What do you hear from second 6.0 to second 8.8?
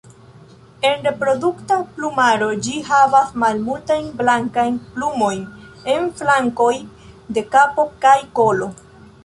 flankoj de kapo kaj kolo.